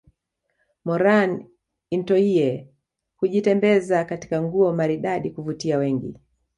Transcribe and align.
Moran 0.85 1.47
intoyie 1.91 2.67
hujitembeza 3.15 4.05
katika 4.05 4.41
nguo 4.41 4.73
maridadi 4.73 5.29
kuvutia 5.31 5.77
wengi 5.77 6.17